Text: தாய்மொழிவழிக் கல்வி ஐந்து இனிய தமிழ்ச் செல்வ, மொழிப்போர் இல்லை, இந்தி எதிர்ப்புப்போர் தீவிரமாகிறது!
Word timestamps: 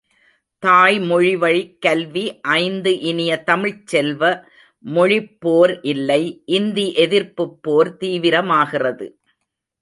தாய்மொழிவழிக் 0.63 1.75
கல்வி 1.79 2.23
ஐந்து 2.55 2.99
இனிய 3.01 3.35
தமிழ்ச் 3.43 3.85
செல்வ, 3.87 4.31
மொழிப்போர் 4.85 5.75
இல்லை, 5.93 6.21
இந்தி 6.57 6.87
எதிர்ப்புப்போர் 7.05 7.93
தீவிரமாகிறது! 8.01 9.09